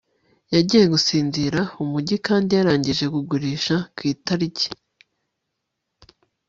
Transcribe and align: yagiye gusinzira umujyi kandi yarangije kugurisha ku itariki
yagiye 0.55 0.85
gusinzira 0.93 1.59
umujyi 1.83 2.15
kandi 2.27 2.49
yarangije 2.59 3.05
kugurisha 3.13 3.75
ku 3.95 4.01
itariki 4.13 4.67